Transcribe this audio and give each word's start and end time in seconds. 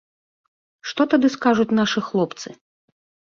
Што 0.91 1.01
тады 1.11 1.27
скажуць 1.35 1.75
нашы 1.81 1.99
хлопцы? 2.09 2.49